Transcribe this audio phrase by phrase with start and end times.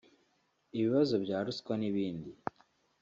[0.77, 2.31] ibibazo bya ruswa n’ibindi